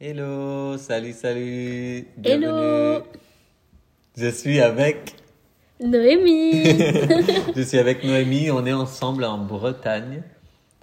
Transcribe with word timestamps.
Hello, 0.00 0.76
salut, 0.78 1.12
salut. 1.12 2.06
Hello. 2.24 2.40
bienvenue. 2.40 3.02
Je 4.16 4.28
suis 4.30 4.60
avec. 4.60 5.14
Noémie 5.82 6.64
je 7.56 7.62
suis 7.62 7.78
avec 7.78 8.04
Noémie. 8.04 8.50
On 8.50 8.64
est 8.66 8.72
ensemble 8.72 9.24
en 9.24 9.38
Bretagne. 9.38 10.22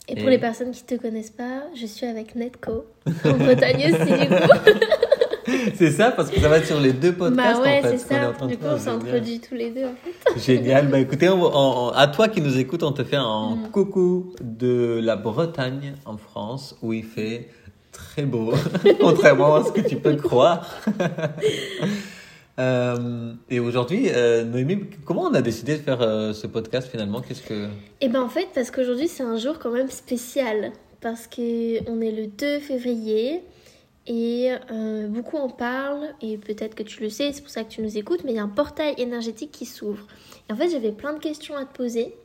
Et 0.07 0.15
pour 0.15 0.29
les 0.29 0.38
personnes 0.38 0.71
qui 0.71 0.83
ne 0.83 0.97
te 0.97 1.01
connaissent 1.01 1.31
pas, 1.31 1.63
je 1.79 1.85
suis 1.85 2.05
avec 2.05 2.35
Netco, 2.35 2.85
en 3.25 3.33
Bretagne 3.33 3.91
aussi 3.93 4.11
du 4.11 4.27
coup. 4.27 4.80
C'est 5.75 5.91
ça 5.91 6.11
parce 6.11 6.29
que 6.29 6.39
ça 6.41 6.49
va 6.49 6.57
être 6.57 6.65
sur 6.68 6.79
les 6.79 6.91
deux 6.93 7.13
podcasts 7.13 7.57
bah 7.59 7.63
ouais, 7.63 7.79
en 7.79 7.81
fait. 7.84 7.91
c'est 7.91 7.97
ce 7.99 8.05
qu'on 8.07 8.15
est 8.15 8.25
en 8.25 8.38
ça. 8.38 8.45
Du 8.47 8.57
coup, 8.57 8.65
on 8.65 8.77
s'est 8.77 8.84
Génial. 8.91 9.02
introduit 9.07 9.39
tous 9.39 9.55
les 9.55 9.70
deux 9.71 9.86
en 9.86 9.95
fait. 10.04 10.39
Génial. 10.45 10.88
Bah 10.89 10.99
écoutez, 10.99 11.29
on- 11.29 11.41
on- 11.41 11.89
à 11.89 12.07
toi 12.07 12.27
qui 12.27 12.41
nous 12.41 12.57
écoute, 12.59 12.84
on 12.84 12.91
te 12.91 13.04
fait 13.05 13.15
un 13.15 13.55
Mm. 13.55 13.71
coucou 13.71 14.34
de 14.41 14.99
la 15.02 15.15
Bretagne 15.15 15.93
en 16.05 16.18
France 16.18 16.75
où 16.81 16.91
il 16.91 17.05
fait 17.05 17.47
très 17.98 18.23
beau, 18.23 18.54
contrairement 19.00 19.55
à 19.55 19.64
ce 19.64 19.71
que 19.71 19.82
tu 19.82 19.97
peux 19.97 20.16
croire. 20.27 20.68
Euh, 22.60 23.33
et 23.51 23.60
aujourd'hui, 23.60 24.10
euh, 24.10 24.43
Noémie, 24.43 24.86
comment 25.06 25.25
on 25.25 25.33
a 25.36 25.43
décidé 25.43 25.78
de 25.78 25.83
faire 25.83 26.01
euh, 26.01 26.33
ce 26.33 26.47
podcast 26.47 26.89
finalement? 26.89 27.21
Qu'est-ce 27.21 27.43
que 27.43 27.68
Et 28.01 28.10
ben 28.10 28.23
en 28.23 28.29
fait, 28.29 28.47
parce 28.56 28.71
qu'aujourd'hui 28.71 29.07
c'est 29.07 29.21
un 29.21 29.37
jour 29.37 29.60
quand 29.60 29.70
même 29.70 29.92
spécial. 29.92 30.71
Parce 31.00 31.28
qu'on 31.28 32.02
est 32.02 32.11
le 32.11 32.25
2 32.25 32.58
février 32.58 33.44
et 34.08 34.50
beaucoup 35.09 35.38
en 35.38 35.50
parlent. 35.50 36.16
Et 36.23 36.39
peut-être 36.39 36.73
que 36.73 36.81
tu 36.81 37.03
le 37.03 37.09
sais, 37.09 37.31
c'est 37.31 37.44
pour 37.44 37.52
ça 37.52 37.64
que 37.64 37.70
tu 37.70 37.84
nous 37.84 37.95
écoutes. 37.95 38.23
Mais 38.23 38.31
il 38.31 38.38
y 38.38 38.39
a 38.39 38.44
un 38.44 38.48
portail 38.48 38.95
énergétique 38.98 39.52
qui 39.52 39.67
s'ouvre. 39.67 40.08
Et 40.50 40.53
en 40.53 40.56
fait, 40.56 40.72
j'avais 40.72 40.92
plein 40.92 41.14
de 41.14 41.20
questions 41.20 41.56
à 41.56 41.66
te 41.66 41.78
poser. 41.78 42.16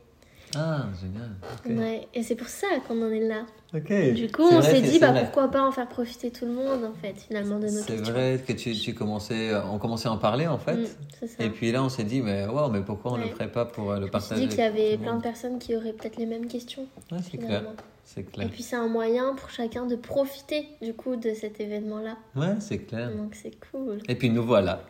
Ah, 0.55 0.85
génial. 1.01 1.79
Ouais, 1.79 2.07
et 2.13 2.23
c'est 2.23 2.35
pour 2.35 2.47
ça 2.47 2.67
qu'on 2.87 3.01
en 3.01 3.09
est 3.11 3.27
là. 3.27 3.45
Ok. 3.73 4.13
Du 4.13 4.31
coup, 4.31 4.43
on 4.43 4.61
s'est 4.61 4.81
dit, 4.81 4.99
bah, 4.99 5.11
vrai. 5.11 5.21
pourquoi 5.23 5.49
pas 5.49 5.61
en 5.67 5.71
faire 5.71 5.87
profiter 5.89 6.29
tout 6.31 6.45
le 6.45 6.51
monde, 6.51 6.83
en 6.85 6.93
fait, 7.01 7.15
finalement, 7.27 7.57
de 7.59 7.65
nos 7.65 7.81
C'est 7.81 7.95
vrai 8.01 8.39
que 8.45 8.53
tu, 8.53 8.73
tu 8.73 8.93
commençais, 8.93 9.51
on 9.71 9.79
commençait 9.79 10.07
à 10.07 10.11
en 10.11 10.17
parler 10.17 10.45
en 10.47 10.59
fait. 10.59 10.75
Mm, 10.75 10.85
c'est 11.19 11.27
ça. 11.27 11.43
Et 11.43 11.49
puis 11.49 11.71
là, 11.71 11.83
on 11.83 11.89
s'est 11.89 12.03
dit, 12.03 12.21
mais 12.21 12.45
wow, 12.45 12.69
mais 12.69 12.81
pourquoi 12.81 13.13
on 13.13 13.17
ne 13.17 13.23
Ouais. 13.23 13.29
le 13.29 13.33
ferait 13.35 13.51
pas 13.51 13.65
pour 13.65 13.91
euh, 13.91 13.95
le 13.99 14.01
Je 14.01 14.01
me 14.01 14.05
suis 14.07 14.11
partager 14.11 14.41
dit 14.41 14.47
qu'il 14.49 14.59
y 14.59 14.61
avait 14.61 14.97
plein 14.97 15.15
de 15.17 15.21
personnes 15.23 15.57
qui 15.59 15.75
auraient 15.75 15.93
peut-être 15.93 16.17
les 16.17 16.25
mêmes 16.27 16.47
questions, 16.47 16.85
Ouais, 17.11 17.17
c'est 17.29 17.37
clair. 17.37 17.63
C'est 18.05 18.21
Et 18.21 18.23
clair. 18.25 18.49
puis, 18.51 18.61
c'est 18.63 18.75
un 18.75 18.87
moyen 18.89 19.33
pour 19.33 19.49
chacun 19.49 19.85
de 19.85 19.95
profiter, 19.95 20.67
du 20.81 20.93
coup, 20.93 21.15
de 21.15 21.33
cet 21.33 21.59
événement-là. 21.59 22.17
Ouais, 22.35 22.55
c'est 22.59 22.79
clair. 22.79 23.09
Donc, 23.15 23.33
c'est 23.33 23.53
cool. 23.71 23.99
Et 24.09 24.15
puis 24.15 24.29
nous 24.29 24.43
voilà. 24.43 24.81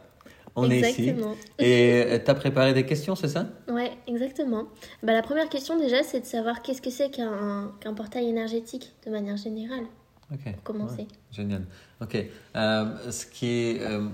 On 0.56 0.70
est 0.70 0.80
ici. 0.82 1.10
exactement. 1.10 1.36
Et 1.60 2.22
tu 2.24 2.30
as 2.32 2.36
préparé 2.36 2.74
des 2.74 2.86
questions, 2.86 3.16
c'est 3.16 3.28
ça? 3.28 3.48
Ouais, 3.68 3.92
exactement. 4.08 4.66
Bah, 5.02 5.14
la 5.14 5.22
première 5.24 5.50
question, 5.50 5.78
déjà, 5.80 6.04
c'est 6.04 6.20
de 6.22 6.26
savoir 6.26 6.62
qu'est-ce 6.62 6.82
que 6.82 6.92
c'est 6.92 7.10
qu'un 7.10 7.72
qu'un 7.80 7.94
portail 7.94 8.28
énergétique, 8.30 8.94
de 9.06 9.12
manière 9.12 9.38
générale, 9.38 9.86
Ok. 10.32 10.54
pour 10.54 10.64
commencer. 10.64 11.02
Ouais, 11.02 11.08
génial. 11.32 11.66
Ok. 12.02 12.24
Euh, 12.56 13.12
ce, 13.12 13.26
qui 13.26 13.48
est, 13.48 13.82
euh, 13.82 14.08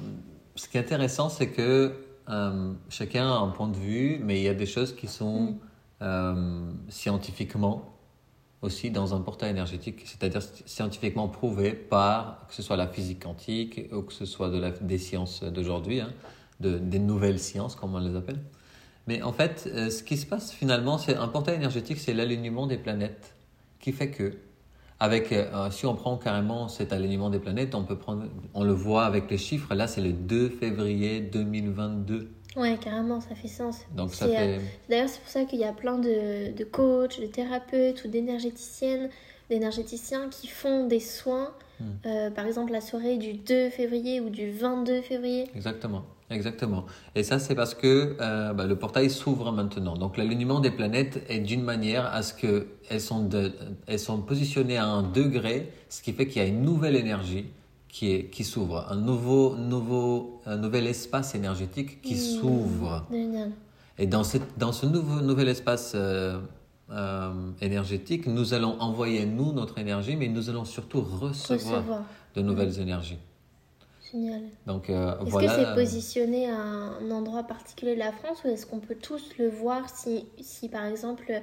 ce 0.56 0.70
qui 0.70 0.78
est 0.78 0.82
intéressant, 0.82 1.28
c'est 1.30 1.50
que 1.50 1.92
euh, 2.30 2.72
chacun 2.90 3.28
a 3.28 3.36
un 3.38 3.50
point 3.50 3.68
de 3.68 3.76
vue, 3.78 4.20
mais 4.24 4.38
il 4.40 4.44
y 4.44 4.50
a 4.50 4.54
des 4.54 4.66
choses 4.66 4.96
qui 4.96 5.08
sont 5.08 5.42
Mm. 5.42 5.58
euh, 6.04 6.72
scientifiquement 6.88 7.84
aussi 8.62 8.92
dans 8.92 9.16
un 9.16 9.22
portail 9.22 9.52
énergétique, 9.52 10.02
c'est-à-dire 10.06 10.42
scientifiquement 10.66 11.28
prouvé 11.30 11.72
par 11.72 12.46
que 12.48 12.56
ce 12.56 12.62
soit 12.62 12.76
la 12.76 12.88
physique 12.88 13.24
quantique 13.24 13.90
ou 13.94 14.02
que 14.02 14.14
ce 14.14 14.26
soit 14.26 14.52
des 14.82 14.98
sciences 14.98 15.44
d'aujourd'hui, 15.44 16.02
hein, 16.02 16.12
de, 16.60 16.78
des 16.78 17.00
nouvelles 17.00 17.40
sciences, 17.40 17.76
comme 17.76 17.96
on 17.96 18.00
les 18.00 18.16
appelle. 18.16 18.40
Mais 19.08 19.22
en 19.22 19.32
fait, 19.32 19.70
euh, 19.74 19.90
ce 19.90 20.04
qui 20.04 20.18
se 20.18 20.26
passe 20.26 20.52
finalement, 20.52 20.98
c'est 20.98 21.16
un 21.16 21.28
portail 21.30 21.56
énergétique, 21.56 21.98
c'est 22.00 22.14
l'alignement 22.14 22.68
des 22.68 22.78
planètes 22.78 23.34
qui 23.80 23.94
fait 23.94 24.12
que, 24.12 24.38
avec, 25.00 25.32
euh, 25.32 25.72
si 25.72 25.86
on 25.86 25.96
prend 25.96 26.18
carrément 26.18 26.68
cet 26.68 26.92
alignement 26.92 27.30
des 27.30 27.40
planètes, 27.40 27.74
on 27.76 27.84
peut 27.84 27.98
prendre, 27.98 28.26
on 28.54 28.66
le 28.66 28.74
voit 28.74 29.06
avec 29.06 29.32
les 29.32 29.38
chiffres. 29.38 29.74
Là, 29.74 29.88
c'est 29.88 30.02
le 30.02 30.12
2 30.12 30.50
février 30.50 31.22
2022. 31.22 32.30
Ouais, 32.56 32.78
carrément, 32.82 33.22
ça 33.22 33.36
fait 33.36 33.48
sens. 33.48 33.82
Donc 33.96 34.14
ça 34.14 34.26
euh, 34.26 34.30
fait, 34.30 34.60
D'ailleurs, 34.90 35.10
c'est 35.10 35.20
pour 35.22 35.30
ça 35.30 35.46
qu'il 35.46 35.60
y 35.60 35.64
a 35.66 35.72
plein 35.74 35.98
de, 35.98 36.52
de 36.56 36.64
coachs, 36.64 37.20
de 37.22 37.28
thérapeutes 37.28 38.04
ou 38.06 38.08
d'énergéticiennes, 38.08 39.10
d'énergéticiens 39.50 40.30
qui 40.30 40.48
font 40.48 40.88
des 40.88 41.00
soins. 41.00 41.52
Hmm. 41.80 41.84
Euh, 42.06 42.30
par 42.32 42.46
exemple, 42.46 42.72
la 42.72 42.82
soirée 42.82 43.18
du 43.18 43.34
2 43.34 43.70
février 43.70 44.20
ou 44.20 44.30
du 44.30 44.52
22 44.52 45.02
février. 45.02 45.46
Exactement, 45.56 46.04
exactement. 46.30 46.86
Et 47.16 47.24
ça, 47.24 47.40
c'est 47.40 47.56
parce 47.56 47.74
que 47.76 48.18
euh, 48.20 48.54
bah, 48.54 48.66
le 48.66 48.76
portail 48.76 49.10
s'ouvre 49.10 49.52
maintenant. 49.52 49.96
Donc, 49.96 50.18
l'alignement 50.18 50.60
des 50.60 50.72
planètes 50.72 51.24
est 51.30 51.40
d'une 51.40 51.64
manière 51.64 52.08
à 52.08 52.22
ce 52.24 52.34
que 52.34 52.68
elles 52.90 53.00
sont, 53.02 53.24
de- 53.24 53.54
elles 53.88 54.00
sont 54.00 54.22
positionnées 54.22 54.78
à 54.78 54.86
un 54.86 55.04
degré, 55.04 55.72
ce 55.88 56.02
qui 56.02 56.12
fait 56.14 56.28
qu'il 56.28 56.42
y 56.42 56.46
a 56.46 56.48
une 56.48 56.64
nouvelle 56.64 56.96
énergie 56.96 57.46
qui, 57.90 58.26
qui 58.30 58.44
s'ouvre, 58.44 58.86
un 58.90 58.96
nouveau, 58.96 59.56
nouveau, 59.56 60.42
un 60.46 60.58
nouvel 60.58 60.88
espace 60.88 61.36
énergétique 61.36 62.02
qui 62.02 62.14
Mmh. 62.14 62.18
s'ouvre. 62.18 63.06
Et 63.98 64.08
dans, 64.08 64.24
cette, 64.24 64.58
dans 64.58 64.72
ce 64.72 64.86
nouveau, 64.86 65.20
nouvel 65.22 65.50
espace 65.50 65.94
euh, 65.96 66.40
euh, 66.92 67.32
énergétique, 67.62 68.28
nous 68.28 68.54
allons 68.54 68.80
envoyer, 68.80 69.26
nous, 69.26 69.52
notre 69.52 69.78
énergie, 69.80 70.16
mais 70.16 70.28
nous 70.30 70.50
allons 70.50 70.66
surtout 70.66 71.02
recevoir, 71.02 71.80
Recevoir. 71.80 72.04
de 72.36 72.42
nouvelles 72.42 72.80
énergies. 72.80 73.18
Génial. 74.12 74.42
Donc, 74.66 74.90
euh, 74.90 75.16
Est-ce 75.22 75.30
voilà. 75.30 75.48
que 75.48 75.54
c'est 75.66 75.76
positionné 75.76 76.50
à 76.50 76.56
un 76.58 77.12
endroit 77.12 77.44
particulier 77.44 77.96
de 77.96 78.00
la 78.00 78.12
France 78.12 78.38
ou 78.46 78.48
est-ce 78.48 78.66
qu'on 78.66 78.80
peut 78.80 78.96
tous 79.00 79.38
le 79.38 79.50
voir 79.50 79.90
si, 79.90 80.26
si 80.40 80.70
par 80.70 80.86
exemple, 80.86 81.42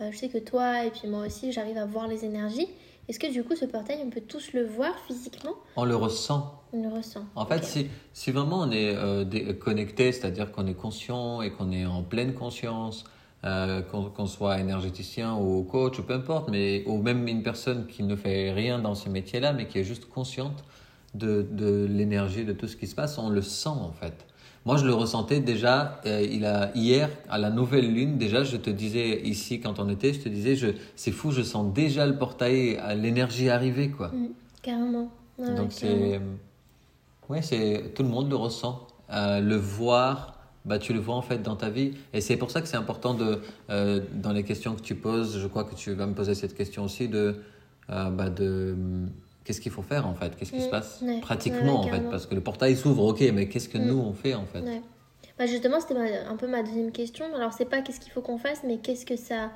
je 0.00 0.16
sais 0.16 0.28
que 0.28 0.38
toi 0.38 0.84
et 0.84 0.90
puis 0.90 1.08
moi 1.08 1.26
aussi, 1.26 1.52
j'arrive 1.52 1.76
à 1.78 1.84
voir 1.86 2.06
les 2.06 2.24
énergies. 2.24 2.68
Est-ce 3.08 3.20
que 3.20 3.32
du 3.32 3.44
coup, 3.44 3.54
ce 3.54 3.64
portail, 3.64 3.98
on 4.04 4.10
peut 4.10 4.20
tous 4.20 4.52
le 4.52 4.64
voir 4.64 4.92
physiquement? 5.06 5.54
On 5.76 5.84
le 5.84 5.94
ressent. 5.94 6.60
On 6.72 6.82
le 6.82 6.88
ressent. 6.88 7.24
En 7.36 7.46
fait, 7.46 7.64
si, 7.64 7.88
si 8.12 8.32
vraiment 8.32 8.60
on 8.60 8.70
est 8.72 8.94
euh, 8.96 9.52
connecté, 9.52 10.10
c'est-à-dire 10.10 10.50
qu'on 10.50 10.66
est 10.66 10.74
conscient 10.74 11.40
et 11.40 11.52
qu'on 11.52 11.70
est 11.70 11.86
en 11.86 12.02
pleine 12.02 12.34
conscience, 12.34 13.04
euh, 13.44 13.82
qu'on 13.82 14.06
qu'on 14.06 14.26
soit 14.26 14.58
énergéticien 14.58 15.36
ou 15.36 15.62
coach, 15.62 16.00
ou 16.00 16.02
peu 16.02 16.14
importe, 16.14 16.48
mais, 16.48 16.82
ou 16.86 17.00
même 17.00 17.28
une 17.28 17.44
personne 17.44 17.86
qui 17.86 18.02
ne 18.02 18.16
fait 18.16 18.50
rien 18.52 18.80
dans 18.80 18.96
ce 18.96 19.08
métier-là, 19.08 19.52
mais 19.52 19.68
qui 19.68 19.78
est 19.78 19.84
juste 19.84 20.08
consciente 20.08 20.64
de, 21.16 21.46
de 21.50 21.86
l'énergie, 21.86 22.44
de 22.44 22.52
tout 22.52 22.68
ce 22.68 22.76
qui 22.76 22.86
se 22.86 22.94
passe, 22.94 23.18
on 23.18 23.30
le 23.30 23.42
sent 23.42 23.68
en 23.68 23.92
fait. 23.92 24.14
Moi, 24.64 24.76
je 24.78 24.84
le 24.84 24.94
ressentais 24.94 25.38
déjà 25.38 26.00
euh, 26.06 26.26
il 26.28 26.44
a, 26.44 26.72
hier, 26.74 27.08
à 27.28 27.38
la 27.38 27.50
nouvelle 27.50 27.92
lune, 27.92 28.18
déjà, 28.18 28.42
je 28.42 28.56
te 28.56 28.68
disais 28.68 29.20
ici, 29.22 29.60
quand 29.60 29.78
on 29.78 29.88
était, 29.88 30.12
je 30.12 30.20
te 30.20 30.28
disais, 30.28 30.56
je, 30.56 30.68
c'est 30.96 31.12
fou, 31.12 31.30
je 31.30 31.42
sens 31.42 31.72
déjà 31.72 32.04
le 32.04 32.18
portail, 32.18 32.76
à 32.78 32.96
l'énergie 32.96 33.48
arriver, 33.48 33.90
quoi. 33.90 34.08
Mm, 34.08 34.28
carrément. 34.62 35.12
Ouais, 35.38 35.54
Donc 35.54 35.70
c'est, 35.70 36.20
ouais, 37.28 37.42
c'est 37.42 37.92
tout 37.94 38.02
le 38.02 38.08
monde 38.08 38.28
le 38.28 38.36
ressent. 38.36 38.88
Euh, 39.12 39.40
le 39.40 39.54
voir, 39.54 40.36
bah 40.64 40.80
tu 40.80 40.92
le 40.92 40.98
vois 40.98 41.14
en 41.14 41.22
fait 41.22 41.42
dans 41.42 41.54
ta 41.54 41.70
vie, 41.70 41.92
et 42.12 42.20
c'est 42.20 42.36
pour 42.36 42.50
ça 42.50 42.60
que 42.60 42.66
c'est 42.66 42.76
important 42.76 43.14
de, 43.14 43.40
euh, 43.70 44.00
dans 44.14 44.32
les 44.32 44.42
questions 44.42 44.74
que 44.74 44.82
tu 44.82 44.96
poses, 44.96 45.38
je 45.38 45.46
crois 45.46 45.62
que 45.62 45.76
tu 45.76 45.92
vas 45.92 46.06
me 46.06 46.14
poser 46.14 46.34
cette 46.34 46.54
question 46.54 46.82
aussi 46.84 47.08
de, 47.08 47.36
euh, 47.90 48.10
bah 48.10 48.30
de, 48.30 48.74
qu'est-ce 49.46 49.60
qu'il 49.60 49.72
faut 49.72 49.82
faire 49.82 50.06
en 50.06 50.14
fait, 50.14 50.36
qu'est-ce 50.36 50.52
qui 50.52 50.60
se 50.60 50.66
Mm, 50.66 50.70
passe 50.70 51.00
ouais, 51.02 51.20
pratiquement 51.20 51.82
ouais, 51.84 51.88
en 51.88 51.90
fait, 51.92 52.00
parce 52.10 52.26
que 52.26 52.34
le 52.34 52.40
portail 52.42 52.76
s'ouvre, 52.76 53.04
ok, 53.06 53.20
mais 53.32 53.48
qu'est-ce 53.48 53.68
que 53.68 53.78
Mm. 53.78 53.86
nous 53.86 53.98
on 53.98 54.12
fait 54.12 54.34
en 54.34 54.44
fait? 54.44 54.60
Bah 55.38 55.46
justement, 55.46 55.80
c'était 55.80 55.94
un 55.94 56.36
peu 56.36 56.46
ma 56.46 56.62
deuxième 56.62 56.92
question. 56.92 57.26
Alors, 57.34 57.52
c'est 57.52 57.66
pas 57.66 57.82
qu'est-ce 57.82 58.00
qu'il 58.00 58.10
faut 58.12 58.22
qu'on 58.22 58.38
fasse, 58.38 58.62
mais 58.64 58.78
qu'est-ce 58.78 59.04
que 59.06 59.16
ça, 59.16 59.50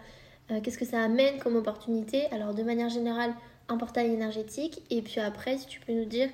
euh, 0.50 0.60
qu'est-ce 0.62 0.76
que 0.78 0.84
ça 0.84 1.00
amène 1.00 1.38
comme 1.38 1.56
opportunité? 1.56 2.26
Alors, 2.32 2.54
de 2.54 2.62
manière 2.62 2.90
générale, 2.90 3.32
un 3.68 3.78
portail 3.78 4.12
énergétique. 4.12 4.82
Et 4.90 5.00
puis 5.00 5.20
après, 5.20 5.56
si 5.56 5.66
tu 5.66 5.80
peux 5.80 5.92
nous 5.94 6.04
dire 6.04 6.28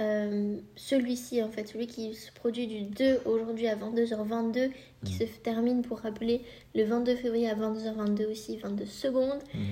euh, 0.00 0.56
celui-ci, 0.76 1.42
en 1.42 1.48
fait, 1.50 1.66
celui 1.68 1.86
qui 1.88 2.14
se 2.14 2.30
produit 2.32 2.66
du 2.68 2.82
2 2.82 3.20
aujourd'hui 3.26 3.66
à 3.66 3.74
22h22, 3.76 4.70
qui 5.04 5.12
Mhm. 5.14 5.18
se 5.18 5.24
termine 5.42 5.82
pour 5.82 5.98
rappeler 5.98 6.42
le 6.74 6.84
22 6.84 7.16
février 7.16 7.50
à 7.50 7.54
22h22 7.54 8.26
aussi, 8.30 8.56
22 8.58 8.86
secondes. 8.86 9.40
Mhm. 9.54 9.62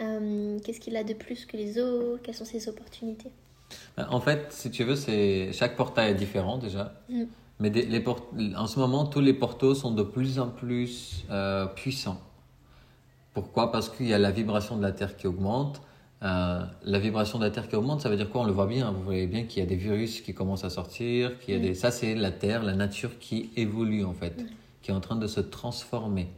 Euh, 0.00 0.58
qu'est-ce 0.64 0.80
qu'il 0.80 0.96
a 0.96 1.04
de 1.04 1.12
plus 1.14 1.44
que 1.46 1.56
les 1.56 1.78
autres? 1.78 2.20
Quelles 2.22 2.34
sont 2.34 2.44
ses 2.44 2.68
opportunités? 2.68 3.30
En 3.96 4.20
fait, 4.20 4.46
si 4.50 4.70
tu 4.70 4.84
veux, 4.84 4.96
c'est 4.96 5.52
chaque 5.52 5.76
portail 5.76 6.12
est 6.12 6.14
différent 6.14 6.58
déjà. 6.58 6.94
Mm. 7.08 7.24
Mais 7.60 7.70
des- 7.70 7.84
les 7.86 8.00
port- 8.00 8.26
en 8.56 8.66
ce 8.66 8.78
moment, 8.78 9.04
tous 9.06 9.20
les 9.20 9.34
portaux 9.34 9.74
sont 9.74 9.90
de 9.92 10.02
plus 10.02 10.38
en 10.38 10.48
plus 10.48 11.24
euh, 11.30 11.66
puissants. 11.66 12.20
Pourquoi? 13.34 13.70
Parce 13.70 13.88
qu'il 13.88 14.06
y 14.08 14.14
a 14.14 14.18
la 14.18 14.30
vibration 14.30 14.76
de 14.76 14.82
la 14.82 14.92
Terre 14.92 15.16
qui 15.16 15.26
augmente. 15.26 15.82
Euh, 16.22 16.62
la 16.84 16.98
vibration 16.98 17.38
de 17.38 17.44
la 17.44 17.50
Terre 17.50 17.68
qui 17.68 17.76
augmente, 17.76 18.00
ça 18.00 18.08
veut 18.08 18.16
dire 18.16 18.28
quoi? 18.30 18.42
On 18.42 18.44
le 18.44 18.52
voit 18.52 18.66
bien. 18.66 18.88
hein. 18.88 18.92
Vous 18.96 19.02
voyez 19.02 19.26
bien 19.26 19.44
qu'il 19.44 19.60
y 19.60 19.62
a 19.62 19.68
des 19.68 19.76
virus 19.76 20.20
qui 20.20 20.34
commencent 20.34 20.64
à 20.64 20.70
sortir. 20.70 21.38
Qu'il 21.40 21.54
y 21.54 21.56
a 21.56 21.60
Mm. 21.60 21.62
des... 21.62 21.74
Ça, 21.74 21.90
c'est 21.90 22.14
la 22.14 22.30
Terre, 22.30 22.62
la 22.62 22.74
nature 22.74 23.18
qui 23.18 23.50
évolue 23.56 24.04
en 24.04 24.14
fait, 24.14 24.40
Mm. 24.42 24.46
qui 24.82 24.90
est 24.90 24.94
en 24.94 25.00
train 25.00 25.16
de 25.16 25.26
se 25.26 25.40
transformer. 25.40 26.28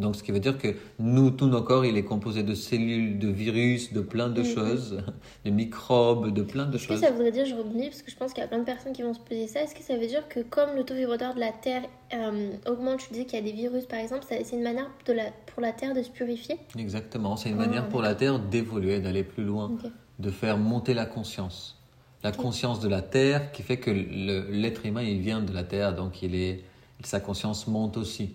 Donc, 0.00 0.16
ce 0.16 0.22
qui 0.22 0.32
veut 0.32 0.40
dire 0.40 0.58
que 0.58 0.74
nous, 0.98 1.30
tout 1.30 1.46
nos 1.46 1.62
corps, 1.62 1.84
il 1.84 1.96
est 1.96 2.04
composé 2.04 2.42
de 2.42 2.54
cellules, 2.54 3.18
de 3.18 3.28
virus, 3.28 3.92
de 3.92 4.00
plein 4.00 4.28
de 4.28 4.40
Mm. 4.40 4.44
choses, 4.44 5.02
de 5.44 5.50
microbes, 5.50 6.32
de 6.32 6.42
plein 6.42 6.66
de 6.66 6.76
Est-ce 6.76 6.88
que 6.88 6.94
choses. 6.94 7.00
ça 7.02 7.10
voudrait 7.10 7.30
dire, 7.32 7.44
je 7.46 7.54
rebondis 7.54 7.88
parce 7.90 8.02
que 8.02 8.10
je 8.10 8.16
pense 8.16 8.32
qu'il 8.32 8.40
y 8.42 8.44
a 8.44 8.48
plein 8.48 8.58
de 8.58 8.64
personnes 8.64 8.92
qui 8.92 9.02
vont 9.02 9.14
se 9.14 9.20
poser 9.20 9.46
ça, 9.46 9.62
est-ce 9.62 9.74
que 9.74 9.82
ça 9.82 9.96
veut 9.96 10.06
dire 10.06 10.26
que 10.28 10.40
comme 10.40 10.74
le 10.74 10.84
taux 10.84 10.94
vibratoire 10.94 11.34
de 11.34 11.40
la 11.40 11.52
Terre 11.52 11.82
euh, 12.14 12.50
augmente, 12.66 13.00
tu 13.00 13.12
disais 13.12 13.24
qu'il 13.26 13.38
y 13.38 13.42
a 13.42 13.44
des 13.44 13.52
virus 13.56 13.84
par 13.86 13.98
exemple, 13.98 14.24
ça- 14.28 14.36
c'est 14.42 14.56
une 14.56 14.62
manière 14.62 14.90
de 15.06 15.12
la, 15.12 15.24
pour 15.52 15.60
la 15.62 15.72
Terre 15.72 15.94
de 15.94 16.02
se 16.02 16.10
purifier? 16.10 16.56
Exactement, 16.78 17.36
c'est 17.36 17.50
une 17.50 17.56
Ah, 17.60 17.66
manière 17.66 17.88
pour 17.88 18.00
la 18.02 18.14
Terre 18.14 18.38
d'évoluer, 18.38 19.00
d'aller 19.00 19.22
plus 19.22 19.44
loin, 19.44 19.70
de 20.18 20.30
faire 20.30 20.56
monter 20.58 20.94
la 20.94 21.06
conscience. 21.06 21.76
la 22.22 22.32
conscience 22.32 22.80
de 22.80 22.88
la 22.88 23.00
terre 23.00 23.50
qui 23.52 23.62
fait 23.62 23.78
que 23.78 23.90
l'être 23.90 24.84
humain 24.84 25.02
il 25.02 25.20
vient 25.20 25.40
de 25.40 25.52
la 25.54 25.64
terre, 25.64 25.94
donc 25.94 26.22
il 26.22 26.34
est 26.34 26.62
sa 27.02 27.18
conscience 27.20 27.66
monte 27.66 27.96
aussi. 27.96 28.34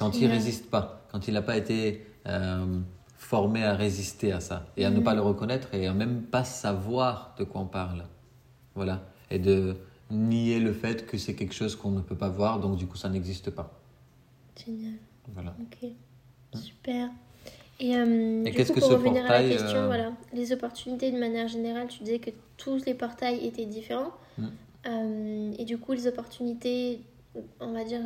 Quand 0.00 0.10
il 0.14 0.20
Génial. 0.20 0.36
résiste 0.38 0.70
pas, 0.70 1.02
quand 1.12 1.28
il 1.28 1.34
n'a 1.34 1.42
pas 1.42 1.56
été 1.56 2.04
euh, 2.26 2.64
formé 3.16 3.62
à 3.64 3.74
résister 3.74 4.32
à 4.32 4.40
ça 4.40 4.66
et 4.76 4.84
à 4.86 4.90
ne 4.90 4.96
Mhm. 4.96 5.04
pas 5.04 5.14
le 5.14 5.20
reconnaître 5.20 5.72
et 5.74 5.86
à 5.86 5.92
même 5.92 6.22
pas 6.22 6.42
savoir 6.42 7.34
de 7.38 7.44
quoi 7.44 7.60
on 7.60 7.66
parle, 7.66 8.04
voilà, 8.74 9.02
et 9.30 9.38
de 9.38 9.76
nier 10.10 10.58
le 10.58 10.72
fait 10.72 11.06
que 11.06 11.18
c'est 11.18 11.34
quelque 11.34 11.54
chose 11.54 11.76
qu'on 11.76 11.90
ne 11.90 12.00
peut 12.00 12.16
pas 12.16 12.30
voir, 12.30 12.58
donc 12.60 12.76
du 12.76 12.86
coup 12.86 12.96
ça 12.96 13.08
n'existe 13.10 13.50
pas, 13.50 13.78
Génial. 14.64 14.94
voilà. 15.34 15.54
Ok. 15.60 15.90
Super. 16.58 17.10
Et, 17.78 17.94
euh, 17.96 18.42
du 18.44 18.50
qu'est-ce 18.52 18.72
que 18.72 18.80
pour 18.80 18.88
ce 18.88 18.94
revenir 18.94 19.20
à 19.24 19.28
la 19.28 19.28
portail, 19.28 19.50
question, 19.50 19.78
euh, 19.78 19.86
voilà, 19.86 20.12
les 20.32 20.52
opportunités 20.52 21.10
de 21.12 21.18
manière 21.18 21.46
générale, 21.48 21.88
tu 21.88 22.02
disais 22.02 22.18
que 22.18 22.30
tous 22.56 22.84
les 22.86 22.94
portails 22.94 23.46
étaient 23.46 23.66
différents. 23.66 24.12
Mm. 24.38 24.46
Euh, 24.86 25.52
et 25.58 25.64
du 25.64 25.78
coup, 25.78 25.92
les 25.92 26.06
opportunités, 26.06 27.00
on 27.60 27.72
va 27.72 27.84
dire, 27.84 28.00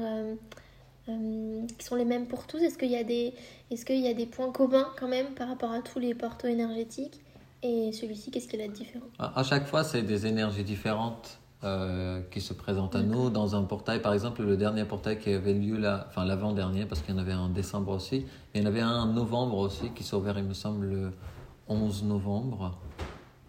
euh, 1.09 1.67
qui 1.79 1.85
sont 1.85 1.97
les 1.97 2.05
mêmes 2.05 2.27
pour 2.27 2.47
tous, 2.47 2.59
est-ce 2.59 2.79
qu'il 2.79 2.91
y, 2.91 2.97
a 2.97 3.05
des- 3.05 3.35
est-ce 3.71 3.85
qu'il 3.85 4.01
y 4.01 4.09
a 4.09 4.15
des 4.15 4.27
points 4.27 4.51
communs 4.51 4.89
quand 4.99 5.09
même 5.09 5.35
par 5.35 5.49
rapport 5.49 5.71
à 5.73 5.81
tous 5.81 5.99
les 5.99 6.15
portaux 6.15 6.49
énergétiques? 6.49 7.21
Et 7.62 7.93
celui-ci, 7.93 8.31
qu'est-ce 8.31 8.49
qu'il 8.49 8.61
a 8.61 8.69
de 8.69 8.73
différent? 8.73 9.06
À 9.19 9.41
à 9.41 9.43
chaque 9.43 9.67
fois, 9.67 9.85
c'est 9.85 10.03
des 10.03 10.27
énergies 10.27 10.65
différentes 10.65 11.39
euh, 11.62 12.21
qui 12.31 12.43
se 12.43 12.53
présentent 12.53 12.95
à 12.95 13.01
nous. 13.03 13.31
Dans 13.31 13.56
un 13.56 13.62
portail. 13.62 14.03
Par 14.03 14.12
exemple, 14.12 14.43
le 14.43 14.56
dernier 14.59 14.85
portail 14.85 15.19
qui 15.19 15.31
avait 15.33 15.55
lieu 15.55 15.79
là, 15.79 16.05
enfin 16.11 16.27
l'avant-dernier, 16.27 16.85
parce 16.85 17.01
qu'il 17.01 17.15
y 17.15 17.17
en 17.17 17.21
avait 17.21 17.33
un 17.33 17.41
en 17.41 17.49
décembre 17.49 17.93
aussi, 17.93 18.27
il 18.55 18.61
y 18.61 18.65
en 18.65 18.67
avait 18.67 18.83
un 18.83 19.03
en 19.05 19.06
novembre 19.06 19.56
aussi 19.56 19.89
qui 19.95 20.03
s'est 20.05 20.15
ouvert, 20.15 20.37
il 20.39 20.45
me 20.45 20.53
semble, 20.53 20.85
le 20.87 21.12
11 21.69 22.03
novembre, 22.05 22.77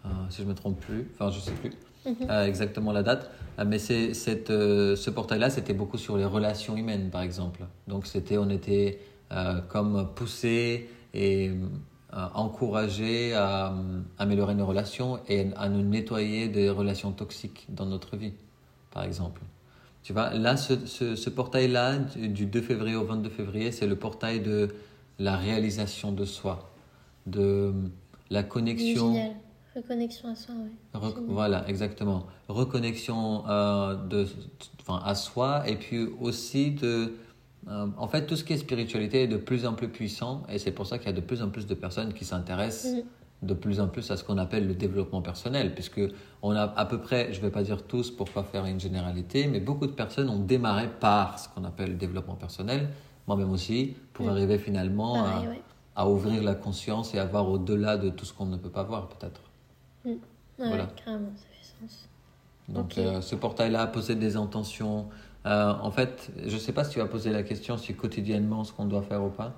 euh, 0.06 0.10
si 0.30 0.38
je 0.38 0.44
ne 0.44 0.50
me 0.50 0.56
trompe 0.56 0.80
plus, 0.80 1.10
enfin 1.14 1.30
je 1.30 1.38
ne 1.40 1.42
sais 1.42 1.52
plus 1.52 1.72
Mhm. 2.06 2.16
euh, 2.30 2.46
exactement 2.46 2.92
la 2.92 3.04
date. 3.04 3.30
Euh, 3.60 3.66
mais 3.68 3.80
c'est, 3.80 4.14
cette, 4.14 4.50
euh, 4.50 4.96
ce 4.96 5.10
portail-là, 5.10 5.50
c'était 5.50 5.74
beaucoup 5.74 5.98
sur 5.98 6.18
les 6.18 6.26
relations 6.26 6.76
humaines, 6.76 7.10
par 7.10 7.22
exemple. 7.22 7.62
Donc 7.88 8.06
c'était, 8.06 8.38
on 8.38 8.50
était 8.50 9.00
euh, 9.32 9.62
comme 9.70 10.10
poussé 10.16 10.90
et 11.14 11.50
euh, 11.50 12.28
encouragé 12.34 13.34
à 13.34 13.74
améliorer 14.18 14.56
nos 14.56 14.66
relations 14.66 15.20
et 15.28 15.48
à 15.58 15.70
nous 15.70 15.82
nettoyer 15.82 16.48
des 16.48 16.70
relations 16.70 17.12
toxiques 17.12 17.66
dans 17.70 17.86
notre 17.86 18.16
vie, 18.18 18.34
par 18.92 19.04
exemple. 19.04 19.42
Tu 20.04 20.14
vois, 20.14 20.32
là, 20.34 20.56
ce, 20.56 20.86
ce, 20.86 21.16
ce 21.16 21.30
portail-là, 21.32 21.98
du 21.98 22.46
2 22.46 22.62
février 22.62 22.96
au 22.96 23.06
22 23.06 23.30
février, 23.30 23.72
c'est 23.72 23.88
le 23.88 23.96
portail 23.96 24.40
de 24.42 24.70
la 25.18 25.36
réalisation 25.36 26.12
de 26.12 26.26
soi, 26.26 26.70
de 27.26 27.74
la 28.30 28.44
connexion. 28.44 29.14
Reconnexion 29.76 30.30
à 30.30 30.36
soi, 30.36 30.56
Génial. 30.94 31.14
voilà, 31.28 31.68
exactement. 31.68 32.26
Reconnexion 32.48 33.44
euh, 33.50 33.96
de, 33.96 34.26
enfin, 34.82 35.02
à 35.06 35.16
soi 35.16 35.68
et 35.68 35.76
puis 35.76 36.08
aussi 36.22 36.72
de... 36.72 37.14
euh, 37.68 37.88
en 37.98 38.08
fait, 38.08 38.26
tout 38.26 38.36
ce 38.36 38.44
qui 38.44 38.54
est 38.54 38.58
spiritualité 38.58 39.24
est 39.24 39.28
de 39.28 39.38
plus 39.38 39.66
en 39.66 39.74
plus 39.74 39.90
puissant 39.90 40.44
et 40.50 40.60
c'est 40.60 40.72
pour 40.72 40.88
ça 40.88 40.98
qu'il 40.98 41.08
y 41.08 41.10
a 41.10 41.14
de 41.14 41.22
plus 41.22 41.42
en 41.42 41.50
plus 41.50 41.68
de 41.68 41.74
personnes 41.74 42.14
qui 42.14 42.24
s'intéressent 42.26 42.94
Mhm. 42.94 43.04
de 43.50 43.54
plus 43.54 43.80
en 43.82 43.88
plus 43.90 44.10
à 44.12 44.18
ce 44.18 44.24
qu'on 44.24 44.38
appelle 44.38 44.66
le 44.66 44.74
développement 44.74 45.22
personnel, 45.22 45.74
puisque 45.74 46.00
on 46.42 46.52
a 46.52 46.64
à 46.64 46.86
peu 46.86 47.00
près, 47.02 47.34
je 47.34 47.40
ne 47.40 47.46
vais 47.46 47.52
pas 47.52 47.64
dire 47.64 47.84
tous 47.86 48.10
pour 48.10 48.30
pas 48.30 48.44
faire 48.44 48.66
une 48.66 48.80
généralité, 48.80 49.48
mais 49.48 49.60
beaucoup 49.60 49.88
de 49.88 49.92
personnes 49.92 50.30
ont 50.30 50.40
démarré 50.40 50.88
par 51.02 51.38
ce 51.38 51.50
qu'on 51.50 51.66
appelle 51.66 51.90
le 51.90 51.96
développement 51.98 52.36
personnel, 52.36 52.88
moi-même 53.28 53.52
aussi, 53.52 53.94
pour 54.14 54.26
Mhm. 54.28 54.32
arriver 54.32 54.58
finalement 54.58 55.26
à, 55.26 55.42
ouais. 55.42 55.62
à 55.98 56.10
ouvrir 56.10 56.42
la 56.44 56.56
conscience 56.56 57.14
et 57.14 57.20
à 57.20 57.26
voir 57.26 57.50
au-delà 57.50 57.98
de 57.98 58.10
tout 58.10 58.24
ce 58.26 58.34
qu'on 58.34 58.46
ne 58.46 58.58
peut 58.58 58.70
pas 58.70 58.84
voir 58.84 59.10
peut-être. 59.10 59.42
Ouais, 60.60 60.68
Voilà. 60.68 60.88
carrément, 61.04 61.32
ça 61.36 61.44
fait 61.52 61.86
sens. 61.88 62.08
Donc 62.70 62.98
euh, 62.98 63.22
ce 63.22 63.36
portail-là 63.36 63.88
possède 63.88 64.20
des 64.20 64.36
intentions. 64.38 65.08
Euh, 65.46 65.74
en 65.82 65.92
fait, 65.92 66.30
je 66.46 66.54
ne 66.54 66.60
sais 66.60 66.72
pas 66.72 66.84
si 66.84 66.92
tu 66.92 67.00
vas 67.00 67.06
poser 67.06 67.30
la 67.32 67.44
question 67.44 67.78
si 67.78 67.94
quotidiennement 67.94 68.64
ce 68.64 68.74
qu'on 68.74 68.86
doit 68.86 69.04
faire 69.04 69.24
ou 69.24 69.30
pas. 69.30 69.54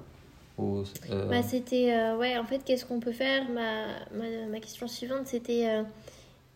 Ou, 0.58 0.84
euh, 1.12 1.30
Bah, 1.30 1.44
c'était, 1.44 2.12
ouais, 2.14 2.38
en 2.38 2.44
fait, 2.44 2.64
qu'est-ce 2.66 2.86
qu'on 2.86 3.00
peut 3.00 3.12
faire? 3.14 3.44
Ma, 3.50 3.86
ma, 4.18 4.48
ma 4.52 4.60
question 4.60 4.88
suivante, 4.88 5.28
c'était 5.28 5.68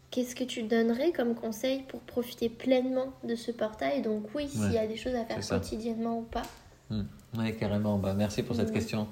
qu'est-ce 0.09 0.35
que 0.35 0.43
tu 0.43 0.63
donnerais 0.63 1.11
comme 1.11 1.35
conseil 1.35 1.83
pour 1.87 2.01
profiter 2.01 2.49
pleinement 2.49 3.13
de 3.23 3.35
ce 3.35 3.51
portail? 3.51 4.01
Donc, 4.01 4.23
oui, 4.35 4.49
s'il 4.49 4.73
y 4.73 4.77
a 4.77 4.87
des 4.87 4.97
choses 4.97 5.15
à 5.15 5.23
faire 5.23 5.39
quotidiennement 5.47 6.17
ou 6.17 6.23
pas. 6.23 6.41
Oui, 6.89 7.55
carrément. 7.57 7.97
Bah, 7.97 8.13
merci 8.17 8.43
pour 8.43 8.55
cette 8.55 8.73
question. 8.73 9.07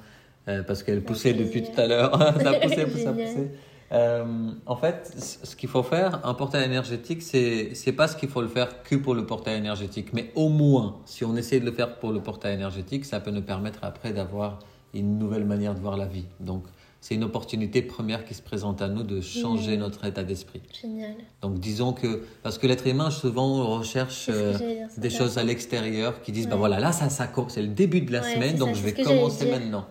parce 0.46 0.84
qu'elle 0.84 0.96
Avec 0.96 1.06
poussait 1.08 1.34
depuis 1.34 1.64
tout 1.64 1.80
à 1.80 1.88
l'heure. 1.88 2.18
ça 2.42 2.54
poussait, 2.56 2.86
poussait, 2.88 3.06
poussait. 3.14 3.52
Euh, 3.92 4.52
en 4.66 4.76
fait, 4.76 5.12
ce 5.44 5.56
qu'il 5.56 5.70
faut 5.70 5.82
faire, 5.84 6.22
un 6.24 6.34
portail 6.36 6.66
énergétique, 6.66 7.22
c'est 7.24 7.72
c'est 7.74 7.92
pas 7.92 8.08
ce 8.08 8.16
qu'il 8.16 8.30
faut 8.30 8.42
le 8.42 8.48
faire 8.48 8.84
que 8.84 8.96
pour 8.96 9.16
le 9.16 9.26
portail 9.26 9.58
énergétique, 9.58 10.14
mais 10.14 10.32
au 10.36 10.50
moins, 10.50 10.98
si 11.06 11.26
on 11.26 11.36
essaie 11.36 11.60
de 11.60 11.66
le 11.66 11.72
faire 11.72 11.96
pour 11.98 12.12
le 12.12 12.22
portail 12.22 12.54
énergétique, 12.54 13.06
ça 13.06 13.20
peut 13.20 13.32
nous 13.32 13.42
permettre 13.42 13.80
après 13.84 14.12
d'avoir 14.14 14.60
une 14.94 15.18
nouvelle 15.18 15.46
manière 15.46 15.74
de 15.74 15.80
voir 15.80 15.98
la 15.98 16.06
vie. 16.06 16.26
Donc, 16.40 16.64
c'est 17.02 17.16
une 17.16 17.24
opportunité 17.24 17.82
première 17.82 18.26
qui 18.26 18.34
se 18.34 18.42
présente 18.42 18.82
à 18.82 18.90
nous 18.90 19.04
de 19.04 19.22
changer 19.22 19.78
notre 19.78 20.04
état 20.06 20.24
d'esprit. 20.24 20.62
Génial. 20.82 21.14
Donc, 21.42 21.58
disons 21.60 21.94
que 21.94 22.26
parce 22.44 22.58
que 22.58 22.68
l'être 22.68 22.86
humain 22.86 23.10
souvent 23.10 23.78
recherche 23.78 24.28
euh, 24.30 24.54
des 24.98 25.10
choses 25.10 25.38
à 25.38 25.44
l'extérieur 25.44 26.22
qui 26.22 26.32
disent 26.34 26.48
bah 26.48 26.56
Ouais. 26.56 26.60
voilà 26.60 26.80
là 26.80 26.92
ça 26.92 27.10
ça 27.10 27.32
c'est 27.48 27.62
le 27.62 27.70
début 27.70 28.02
de 28.02 28.12
la 28.12 28.22
Ouais, 28.22 28.34
semaine 28.34 28.56
donc 28.58 28.70
ça, 28.70 28.74
je 28.76 28.82
vais 28.84 28.94
commencer 29.02 29.50
maintenant. 29.50 29.86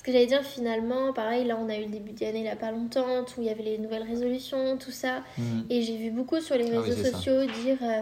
Ce 0.00 0.02
que 0.02 0.12
j'allais 0.12 0.24
dire 0.26 0.42
finalement, 0.42 1.12
pareil, 1.12 1.44
là 1.44 1.58
on 1.60 1.68
a 1.68 1.76
eu 1.76 1.82
le 1.82 1.90
début 1.90 2.12
d'année 2.12 2.38
il 2.38 2.42
n'y 2.44 2.48
a 2.48 2.56
pas 2.56 2.70
longtemps, 2.70 3.20
où 3.36 3.42
il 3.42 3.44
y 3.44 3.50
avait 3.50 3.62
les 3.62 3.76
nouvelles 3.76 4.02
résolutions, 4.04 4.78
tout 4.78 4.90
ça. 4.90 5.22
Mhm. 5.36 5.66
Et 5.68 5.82
j'ai 5.82 5.98
vu 5.98 6.10
beaucoup 6.10 6.40
sur 6.40 6.56
les 6.56 6.64
Ah 6.72 6.80
oui, 6.80 6.88
réseaux 6.88 7.04
ça. 7.04 7.10
sociaux 7.12 7.44
dire 7.62 7.76
euh, 7.82 8.00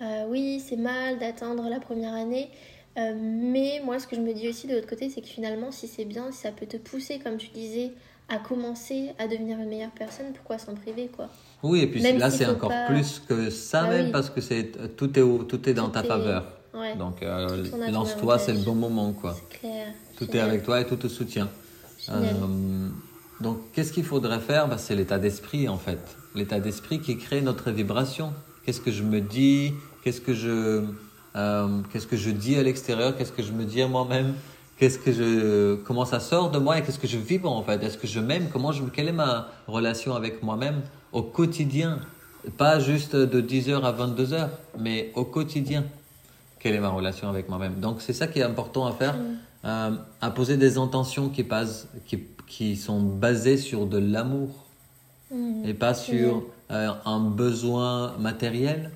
euh, 0.00 0.24
oui, 0.30 0.62
c'est 0.66 0.76
mal 0.78 1.18
d'atteindre 1.18 1.68
la 1.68 1.80
première 1.80 2.14
année. 2.14 2.48
Euh, 2.96 3.12
mais 3.14 3.82
moi, 3.84 3.98
ce 3.98 4.06
que 4.06 4.16
je 4.16 4.22
me 4.22 4.32
dis 4.32 4.48
aussi 4.48 4.66
de 4.68 4.74
l'autre 4.74 4.86
côté, 4.88 5.10
c'est 5.10 5.20
que 5.20 5.26
finalement, 5.26 5.70
si 5.70 5.86
c'est 5.86 6.06
bien, 6.06 6.32
si 6.32 6.38
ça 6.38 6.50
peut 6.50 6.64
te 6.64 6.78
pousser, 6.78 7.18
comme 7.18 7.36
tu 7.36 7.48
disais, 7.48 7.90
à 8.30 8.38
commencer 8.38 9.10
à 9.18 9.28
devenir 9.28 9.58
une 9.58 9.68
meilleure 9.68 9.90
personne, 9.90 10.32
pourquoi 10.32 10.56
s'en 10.56 10.74
priver 10.74 11.08
quoi? 11.14 11.28
Oui, 11.62 11.80
et 11.80 11.86
puis 11.88 12.00
Même 12.00 12.16
là, 12.16 12.30
c'est 12.30 12.46
encore 12.46 12.70
pas- 12.70 12.86
plus 12.86 13.20
que 13.28 13.50
ça 13.50 13.82
Bah 13.82 13.90
même, 13.90 14.06
oui. 14.06 14.12
parce 14.12 14.30
que 14.30 14.40
c'est 14.40 14.96
tout 14.96 15.10
est, 15.18 15.46
tout 15.46 15.68
est 15.68 15.74
dans 15.74 15.88
Tout 15.88 15.90
ta 15.92 16.04
est- 16.04 16.08
faveur. 16.08 16.58
Ouais, 16.74 16.96
Donc, 16.96 17.22
euh, 17.22 17.64
lance-toi, 17.90 18.38
c'est 18.38 18.52
le 18.52 18.58
bon 18.60 18.74
moment, 18.74 19.12
quoi. 19.12 19.36
clair. 19.60 19.88
Tout 20.16 20.30
est 20.36 20.40
avec 20.40 20.64
toi 20.64 20.80
et 20.80 20.86
tout 20.86 20.96
te 20.96 21.08
soutient. 21.08 21.48
Euh, 22.08 22.88
donc, 23.40 23.58
qu'est-ce 23.72 23.92
qu'il 23.92 24.04
faudrait 24.04 24.40
faire? 24.40 24.68
Bah, 24.68 24.78
C'est 24.78 24.94
l'état 24.96 25.18
d'esprit, 25.18 25.68
en 25.68 25.78
fait. 25.78 25.98
L'état 26.34 26.58
d'esprit 26.60 27.00
qui 27.00 27.16
crée 27.16 27.40
notre 27.40 27.70
vibration. 27.70 28.32
Qu'est-ce 28.64 28.80
que 28.80 28.90
je 28.90 29.02
me 29.02 29.20
dis? 29.20 29.72
Qu'est-ce 30.02 30.20
que 30.20 30.34
je, 30.34 30.82
euh, 31.36 31.68
qu'est-ce 31.92 32.06
que 32.06 32.16
je 32.16 32.30
dis 32.30 32.56
à 32.56 32.62
l'extérieur? 32.62 33.16
Qu'est-ce 33.16 33.32
que 33.32 33.42
je 33.42 33.52
me 33.52 33.64
dis 33.64 33.80
à 33.82 33.88
moi-même? 33.88 34.34
Qu'est-ce 34.78 34.98
que 34.98 35.12
je, 35.12 35.76
comment 35.76 36.04
ça 36.04 36.18
sort 36.18 36.50
de 36.50 36.58
moi 36.58 36.78
et 36.78 36.82
qu'est-ce 36.82 36.98
que 36.98 37.06
je 37.06 37.16
vibre 37.18 37.50
en 37.50 37.62
fait? 37.62 37.80
Est-ce 37.84 37.96
que 37.96 38.08
je 38.08 38.18
m'aime? 38.18 38.48
Comment 38.52 38.72
je, 38.72 38.82
quelle 38.84 39.06
est 39.08 39.12
ma 39.12 39.48
relation 39.68 40.14
avec 40.16 40.42
moi-même 40.42 40.82
au 41.12 41.22
quotidien? 41.22 42.00
Pas 42.58 42.80
juste 42.80 43.14
de 43.14 43.40
10h 43.40 43.82
à 43.82 43.92
22h, 43.92 44.48
mais 44.78 45.12
au 45.14 45.24
quotidien. 45.24 45.84
Quelle 46.64 46.76
est 46.76 46.80
ma 46.80 46.88
relation 46.88 47.28
avec 47.28 47.50
moi-même 47.50 47.74
Donc 47.74 48.00
c'est 48.00 48.14
ça 48.14 48.26
qui 48.26 48.38
est 48.38 48.42
important 48.42 48.86
à 48.86 48.92
faire, 48.92 49.16
euh, 49.66 49.90
à 50.22 50.30
poser 50.30 50.56
des 50.56 50.78
intentions 50.78 51.28
qui, 51.28 51.44
passent, 51.44 51.86
qui, 52.06 52.20
qui 52.46 52.76
sont 52.76 53.02
basées 53.02 53.58
sur 53.58 53.84
de 53.86 53.98
l'amour 53.98 54.48
Mhm. 55.30 55.66
et 55.68 55.74
pas 55.74 55.92
sur 55.94 56.44
euh, 56.70 56.90
un 57.04 57.20
besoin 57.20 58.16
matériel, 58.18 58.90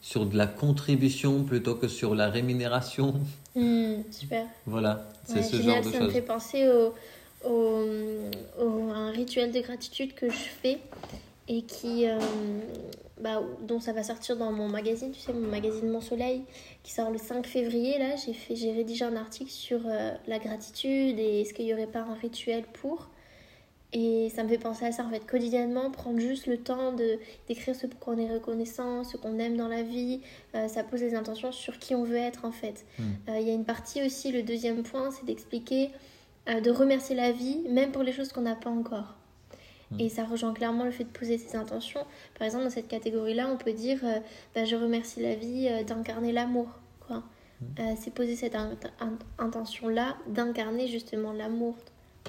sur 0.00 0.26
de 0.26 0.36
la 0.36 0.46
contribution 0.48 1.44
plutôt 1.44 1.76
que 1.76 1.86
sur 1.86 2.16
la 2.16 2.28
rémunération. 2.28 3.14
Mhm, 3.54 4.02
super. 4.10 4.46
Voilà, 4.66 5.06
c'est 5.24 5.36
Ouais, 5.36 5.42
ce 5.42 5.56
génial, 5.58 5.74
genre 5.76 5.84
de 5.84 5.90
ça 5.92 6.00
me 6.00 6.04
choses. 6.06 6.12
fait 6.14 6.22
penser 6.22 6.68
au, 6.68 6.94
au, 7.48 8.90
un 8.92 9.10
rituel 9.12 9.52
de 9.52 9.60
gratitude 9.60 10.14
que 10.14 10.28
je 10.30 10.34
fais 10.62 10.78
et 11.48 11.62
qui, 11.62 12.08
euh, 12.08 12.18
bah, 13.20 13.42
dont 13.60 13.78
ça 13.78 13.92
va 13.92 14.02
sortir 14.02 14.36
dans 14.36 14.52
mon 14.52 14.68
magazine, 14.68 15.12
tu 15.12 15.20
sais, 15.20 15.32
mon 15.32 15.48
magazine 15.48 15.88
Mon 15.90 16.00
Soleil, 16.00 16.42
qui 16.82 16.92
sort 16.92 17.10
le 17.10 17.18
5 17.18 17.46
février. 17.46 17.98
Là, 17.98 18.16
j'ai 18.16 18.32
fait, 18.32 18.56
j'ai 18.56 18.72
rédigé 18.72 19.04
un 19.04 19.16
article 19.16 19.50
sur 19.50 19.80
euh, 19.86 20.12
la 20.26 20.38
gratitude 20.38 21.18
et 21.18 21.42
est-ce 21.42 21.52
qu'il 21.54 21.66
n'y 21.66 21.74
aurait 21.74 21.86
pas 21.86 22.00
un 22.00 22.14
rituel 22.14 22.64
pour. 22.72 23.10
Et 23.94 24.30
ça 24.34 24.42
me 24.42 24.48
fait 24.48 24.58
penser 24.58 24.86
à 24.86 24.92
ça 24.92 25.04
en 25.04 25.10
fait, 25.10 25.26
quotidiennement, 25.26 25.90
prendre 25.90 26.18
juste 26.18 26.46
le 26.46 26.56
temps 26.56 26.92
de 26.92 27.18
d'écrire 27.46 27.76
ce 27.76 27.86
pour 27.86 28.00
quoi 28.00 28.14
on 28.14 28.18
est 28.18 28.32
reconnaissant, 28.32 29.04
ce 29.04 29.18
qu'on 29.18 29.38
aime 29.38 29.58
dans 29.58 29.68
la 29.68 29.82
vie. 29.82 30.22
Euh, 30.54 30.66
ça 30.66 30.82
pose 30.82 31.00
des 31.00 31.14
intentions 31.14 31.52
sur 31.52 31.78
qui 31.78 31.94
on 31.94 32.04
veut 32.04 32.16
être 32.16 32.46
en 32.46 32.52
fait. 32.52 32.86
Mm. 32.98 33.02
Euh, 33.28 33.38
Il 33.40 33.46
y 33.46 33.50
a 33.50 33.54
une 33.54 33.66
partie 33.66 34.02
aussi, 34.02 34.32
le 34.32 34.42
deuxième 34.42 34.82
point, 34.82 35.10
c'est 35.10 35.26
d'expliquer, 35.26 35.90
de 36.46 36.70
remercier 36.70 37.14
la 37.14 37.30
vie, 37.30 37.60
même 37.68 37.92
pour 37.92 38.02
les 38.02 38.12
choses 38.12 38.32
qu'on 38.32 38.40
n'a 38.40 38.56
pas 38.56 38.70
encore. 38.70 39.14
Mm. 39.92 40.00
Et 40.00 40.08
ça 40.08 40.24
rejoint 40.24 40.52
clairement 40.54 40.84
le 40.84 40.90
fait 40.90 41.04
de 41.04 41.10
poser 41.10 41.38
ses 41.38 41.56
intentions. 41.56 42.00
Par 42.38 42.46
exemple, 42.46 42.64
dans 42.64 42.70
cette 42.70 42.88
catégorie-là, 42.88 43.48
on 43.52 43.56
peut 43.56 43.72
dire 43.72 43.98
euh, 44.04 44.18
bah, 44.54 44.64
Je 44.64 44.76
remercie 44.76 45.20
la 45.22 45.34
vie 45.34 45.68
euh, 45.68 45.84
d'incarner 45.84 46.32
l'amour. 46.32 46.66
quoi. 47.06 47.18
Mm. 47.60 47.64
Euh, 47.78 47.82
c'est 48.00 48.12
poser 48.12 48.34
cette 48.36 48.54
in- 48.54 48.72
in- 49.00 49.18
intention-là 49.38 50.16
d'incarner 50.28 50.88
justement 50.88 51.32
l'amour 51.32 51.76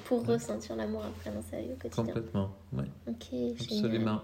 pour 0.04 0.26
ressentir 0.26 0.76
l'amour 0.76 1.02
après 1.04 1.30
dans 1.34 1.42
sa 1.42 1.56
vie 1.58 1.72
au 1.72 1.76
quotidien. 1.80 2.04
Complètement, 2.04 2.50
oui, 2.72 2.84
Ok, 3.08 3.26
génial. 3.30 3.54
absolument. 3.84 4.20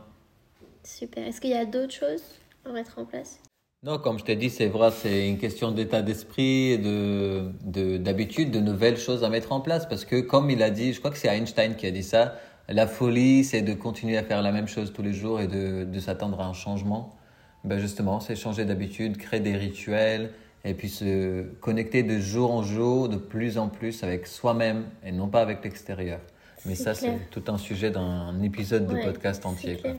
super. 0.85 1.27
Est-ce 1.27 1.41
qu'il 1.41 1.51
y 1.51 1.55
a 1.55 1.65
d'autres 1.65 1.93
choses 1.95 2.23
à 2.65 2.71
mettre 2.73 2.99
en 2.99 3.05
place? 3.05 3.39
Non, 3.83 3.99
comme 3.99 4.19
je 4.19 4.25
t'ai 4.25 4.37
dit, 4.37 4.51
c'est 4.51 4.67
vrai, 4.67 4.91
c'est 4.91 5.27
une 5.29 5.39
question 5.39 5.71
d'état 5.73 6.03
d'esprit, 6.03 6.79
de, 6.79 7.51
de, 7.65 7.97
d'habitude, 7.97 8.51
de 8.51 8.61
nouvelles 8.61 8.99
choses 8.99 9.25
à 9.25 9.31
mettre 9.31 9.53
en 9.53 9.61
place. 9.63 9.87
Parce 9.89 10.05
que, 10.05 10.21
comme 10.21 10.51
il 10.51 10.63
a 10.63 10.69
dit, 10.71 10.93
je 10.93 10.99
crois 10.99 11.11
que 11.11 11.17
c'est 11.17 11.29
Einstein 11.29 11.75
qui 11.77 11.87
a 11.87 11.91
dit 11.91 12.03
ça, 12.03 12.35
la 12.71 12.87
folie, 12.87 13.45
c'est 13.45 13.63
de 13.63 13.75
continuer 13.75 14.17
à 14.17 14.23
faire 14.23 14.43
la 14.43 14.53
même 14.53 14.69
chose 14.69 14.93
tous 14.93 15.03
les 15.03 15.13
jours 15.13 15.41
et 15.41 15.47
de, 15.47 15.85
de 15.85 16.01
s'attendre 16.01 16.41
à 16.41 16.47
un 16.47 16.53
changement. 16.53 17.17
Ben 17.65 17.79
justement, 17.79 18.21
c'est 18.21 18.37
changer 18.37 18.65
d'habitude, 18.65 19.17
créer 19.19 19.41
des 19.41 19.57
rituels 19.57 20.33
et 20.65 20.75
puis 20.75 20.89
se 20.89 21.43
connecter 21.61 22.03
de 22.03 22.19
jour 22.19 22.53
en 22.53 22.63
jour, 22.63 23.09
de 23.09 23.17
plus 23.17 23.59
en 23.59 23.69
plus 23.69 24.03
avec 24.03 24.27
soi-même 24.27 24.85
et 25.05 25.13
non 25.13 25.29
pas 25.29 25.41
avec 25.41 25.65
l'extérieur. 25.65 26.21
Mais 26.67 26.75
ça, 26.75 26.95
c'est 26.95 27.19
tout 27.31 27.45
un 27.49 27.59
sujet 27.59 27.91
d'un 27.91 28.43
épisode 28.43 28.87
de 28.87 29.03
podcast 29.03 29.47
entier. 29.47 29.79
Quoi. 29.81 29.93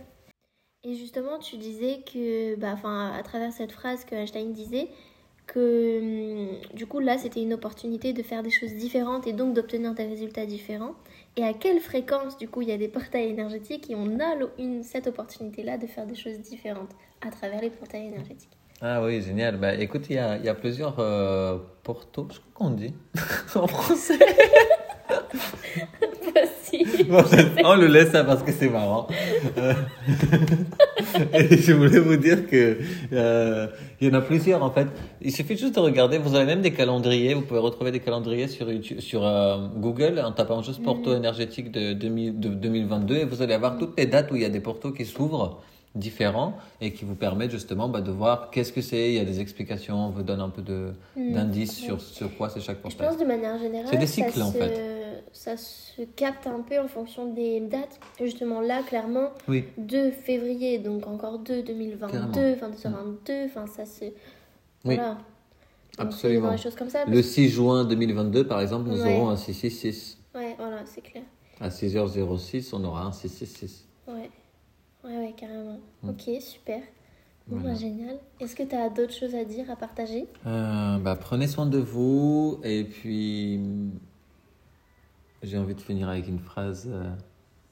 Et 0.83 0.95
justement, 0.95 1.39
tu 1.39 1.57
disais 1.57 2.01
que, 2.11 2.55
bah, 2.55 2.71
enfin, 2.73 3.11
à 3.17 3.23
travers 3.23 3.51
cette 3.51 3.71
phrase 3.71 4.05
que 4.05 4.15
Einstein 4.15 4.53
disait, 4.53 4.87
que 5.47 5.99
hum, 5.99 6.75
du 6.75 6.85
coup, 6.85 6.99
là, 6.99 7.17
c'était 7.17 7.41
une 7.41 7.53
opportunité 7.53 8.13
de 8.13 8.23
faire 8.23 8.43
des 8.43 8.51
choses 8.51 8.73
différentes 8.75 9.27
et 9.27 9.33
donc 9.33 9.53
d'obtenir 9.53 9.93
des 9.93 10.05
résultats 10.05 10.45
différents. 10.45 10.95
Et 11.38 11.43
à 11.43 11.53
quelle 11.53 11.79
fréquence, 11.79 12.38
du 12.38 12.50
coup, 12.50 12.61
il 12.61 12.69
y 12.69 12.73
a 12.73 12.77
des 12.77 12.89
portails 12.89 13.29
énergétiques 13.29 13.89
et 13.89 13.95
on 13.95 14.19
a 14.19 14.35
une, 14.57 14.83
cette 14.83 15.07
opportunité-là 15.07 15.77
de 15.77 15.88
faire 15.88 16.05
des 16.05 16.15
choses 16.15 16.39
différentes 16.39 16.91
à 17.25 17.31
travers 17.31 17.61
les 17.61 17.69
portails 17.69 18.07
énergétiques. 18.07 18.57
Ah 18.81 19.01
oui, 19.03 19.21
génial. 19.21 19.57
Bah, 19.57 19.75
écoute, 19.75 20.07
il 20.09 20.15
y 20.15 20.19
a, 20.19 20.38
y 20.38 20.50
a 20.50 20.55
plusieurs 20.55 21.00
euh, 21.00 21.57
portos, 21.83 22.27
je 22.31 22.39
crois 22.39 22.51
qu'on 22.53 22.71
dit, 22.71 22.93
en 23.55 23.67
français. 23.67 24.19
On 27.63 27.75
le 27.75 27.88
laisse 27.88 28.11
ça 28.11 28.23
parce 28.23 28.43
que 28.43 28.51
c'est 28.51 28.69
marrant. 28.69 29.07
Euh, 29.57 29.73
Et 31.33 31.57
je 31.57 31.73
voulais 31.73 32.00
vous 32.00 32.15
dire 32.15 32.47
que 32.47 32.77
euh, 33.13 33.67
il 34.00 34.07
y 34.07 34.11
en 34.11 34.13
a 34.15 34.21
plusieurs 34.21 34.63
en 34.63 34.71
fait. 34.71 34.88
Il 35.21 35.31
suffit 35.31 35.57
juste 35.57 35.75
de 35.75 35.79
regarder. 35.79 36.17
Vous 36.17 36.35
avez 36.35 36.45
même 36.45 36.61
des 36.61 36.71
calendriers. 36.71 37.33
Vous 37.33 37.41
pouvez 37.41 37.59
retrouver 37.59 37.91
des 37.91 38.00
calendriers 38.00 38.47
sur 38.47 38.71
YouTube, 38.71 39.00
sur 39.00 39.25
euh, 39.25 39.57
Google 39.77 40.21
en 40.23 40.31
tapant 40.31 40.61
juste 40.61 40.83
porto 40.83 41.15
énergétique 41.15 41.71
de, 41.71 41.93
2000 41.93 42.39
de 42.39 42.50
2022 42.50 43.15
et 43.17 43.25
vous 43.25 43.41
allez 43.41 43.53
avoir 43.53 43.77
toutes 43.77 43.97
les 43.97 44.05
dates 44.05 44.31
où 44.31 44.35
il 44.35 44.41
y 44.41 44.45
a 44.45 44.50
des 44.50 44.59
portos 44.59 44.91
qui 44.91 45.05
s'ouvrent 45.05 45.59
différents 45.93 46.53
et 46.79 46.91
qui 46.93 47.03
vous 47.03 47.15
permettent 47.15 47.51
justement 47.51 47.89
bah, 47.89 48.00
de 48.00 48.11
voir 48.11 48.50
qu'est-ce 48.51 48.71
que 48.71 48.81
c'est. 48.81 49.09
Il 49.09 49.15
y 49.15 49.19
a 49.19 49.25
des 49.25 49.39
explications. 49.41 50.05
On 50.07 50.09
vous 50.09 50.23
donne 50.23 50.39
un 50.41 50.50
peu 50.50 50.61
de 50.61 50.91
Mm. 51.17 51.33
d'indices 51.33 51.75
sur 51.77 52.00
sur 52.00 52.33
quoi 52.38 52.50
c'est 52.50 52.61
chaque 52.61 52.77
Je 52.77 52.81
portail. 52.83 53.07
pense 53.09 53.17
de 53.17 53.25
manière 53.25 53.57
générale, 53.59 53.88
C'est 53.91 53.97
des 53.97 54.07
cycles, 54.07 54.41
en 54.41 54.51
se- 54.51 54.57
fait. 54.57 55.00
Ça 55.33 55.55
se 55.57 56.01
capte 56.15 56.45
un 56.47 56.61
peu 56.61 56.77
en 56.79 56.88
fonction 56.88 57.33
des 57.33 57.59
dates. 57.61 58.00
Justement, 58.19 58.59
là, 58.61 58.81
clairement, 58.83 59.29
Oui. 59.47 59.63
2 59.77 60.11
février, 60.11 60.77
donc 60.79 61.07
encore 61.07 61.39
2 61.39 61.63
2022, 61.63 62.11
Carrément. 62.11 62.53
enfin 62.55 62.69
222, 62.69 63.45
enfin 63.45 63.65
ça 63.67 63.85
se. 63.85 64.05
Oui. 64.05 64.11
Voilà. 64.95 65.09
Donc, 65.97 66.07
Absolument. 66.07 66.55
choses 66.57 66.75
comme 66.75 66.89
ça. 66.89 67.05
Le 67.05 67.21
6 67.21 67.50
juin 67.50 67.83
2022, 67.85 68.45
par 68.47 68.61
exemple, 68.61 68.89
nous 68.89 69.01
Ouais. 69.01 69.15
aurons 69.17 69.29
un 69.29 69.35
666. 69.38 70.17
Ouais, 70.35 70.55
voilà, 70.57 70.81
c'est 70.85 71.01
clair. 71.01 71.23
À 71.59 71.69
6h06, 71.69 72.73
on 72.73 72.83
aura 72.83 73.03
un 73.05 73.11
666. 73.11 73.85
Ouais. 74.07 74.29
Ouais, 75.03 75.17
ouais, 75.17 75.33
carrément. 75.38 75.79
Mm. 76.03 76.09
Ok, 76.09 76.21
super. 76.41 76.79
Bon, 77.47 77.57
Voilà. 77.57 77.73
bah, 77.73 77.79
génial. 77.79 78.19
Est-ce 78.39 78.55
que 78.55 78.63
tu 78.63 78.75
as 78.75 78.89
d'autres 78.89 79.13
choses 79.13 79.35
à 79.35 79.43
dire, 79.43 79.69
à 79.69 79.75
partager? 79.75 80.27
Euh, 80.45 80.97
bah, 81.00 81.15
prenez 81.19 81.47
soin 81.47 81.65
de 81.65 81.77
vous. 81.79 82.59
Et 82.63 82.83
puis, 82.83 83.59
j'ai 85.43 85.57
envie 85.57 85.75
de 85.75 85.81
finir 85.81 86.10
avec 86.10 86.27
une 86.27 86.39
phrase. 86.39 86.89
euh, 86.91 87.03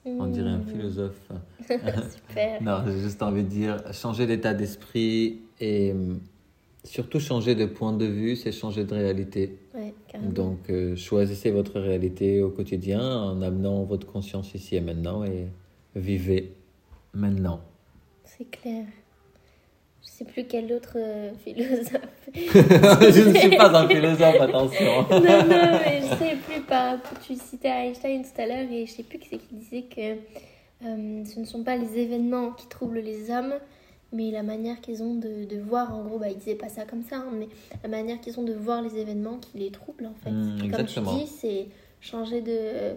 on 0.06 0.28
dirait 0.28 0.50
un 0.50 0.58
Mhm. 0.60 0.68
philosophe. 0.68 1.30
Super. 1.68 2.62
Non, 2.64 2.84
j'ai 2.88 3.00
juste 3.00 3.22
envie 3.22 3.44
de 3.44 3.50
dire 3.50 3.78
changer 3.94 4.26
d'état 4.26 4.54
d'esprit 4.54 5.42
et 5.60 5.92
euh, 5.92 6.16
surtout 6.84 7.20
changer 7.20 7.54
de 7.54 7.66
point 7.66 7.94
de 7.94 8.06
vue, 8.06 8.36
c'est 8.36 8.52
changer 8.52 8.86
de 8.86 8.94
réalité. 8.94 9.60
Ouais. 9.76 9.94
Donc, 10.24 10.70
euh, 10.70 10.96
choisissez 10.96 11.52
votre 11.52 11.80
réalité 11.80 12.42
au 12.42 12.50
quotidien 12.50 13.02
en 13.02 13.42
amenant 13.42 13.84
votre 13.84 14.08
conscience 14.08 14.54
ici 14.56 14.76
et 14.78 14.82
maintenant 14.82 15.24
et 15.24 15.48
vivez 15.96 16.54
maintenant. 17.14 17.62
C'est 18.24 18.50
clair. 18.50 18.86
Je 20.02 20.08
sais 20.08 20.26
plus 20.26 20.46
quel 20.46 20.72
autre 20.74 20.94
euh, 20.96 21.32
philosophe. 21.44 22.02
je 22.34 23.30
ne 23.30 23.34
suis 23.38 23.56
pas 23.58 23.78
un 23.80 23.88
philosophe, 23.88 24.40
attention. 24.42 25.02
non, 25.12 25.20
non, 25.20 25.80
mais 25.86 26.02
je 26.02 26.16
sais 26.16 26.36
plus 26.48 26.59
pas. 26.70 27.00
Tu 27.26 27.36
citais 27.36 27.70
Einstein 27.70 28.24
tout 28.24 28.42
à 28.42 28.46
l'heure 28.46 28.72
et 28.72 28.86
je 28.86 28.92
sais 28.92 29.04
plus 29.04 29.20
qui 29.20 29.30
c'est 29.30 29.38
qui 29.38 29.56
disait 29.56 29.84
que 29.84 30.18
euh, 30.86 31.26
ce 31.26 31.40
ne 31.40 31.46
sont 31.46 31.64
pas 31.64 31.76
les 31.76 31.98
événements 31.98 32.52
qui 32.52 32.68
troublent 32.68 33.00
les 33.00 33.32
hommes, 33.32 33.56
mais 34.14 34.32
la 34.32 34.44
manière 34.44 34.80
qu'ils 34.80 35.04
ont 35.04 35.16
de, 35.16 35.46
de 35.46 35.60
voir. 35.60 35.94
En 35.94 36.04
gros, 36.04 36.20
bah, 36.20 36.30
il 36.30 36.38
disait 36.38 36.56
pas 36.56 36.70
ça 36.70 36.86
comme 36.86 37.04
ça, 37.04 37.18
hein, 37.18 37.32
mais 37.34 37.50
la 37.84 37.90
manière 37.90 38.22
qu'ils 38.22 38.40
ont 38.40 38.44
de 38.44 38.54
voir 38.54 38.82
les 38.82 38.98
événements 38.98 39.38
qui 39.38 39.58
les 39.58 39.72
troublent 39.72 40.06
en 40.06 40.16
fait. 40.24 40.32
Mm, 40.32 40.64
Et 40.66 40.70
comme 40.70 40.86
tu 40.86 41.00
dis, 41.02 41.28
c'est 41.28 41.68
changer 42.02 42.42
de, 42.42 42.96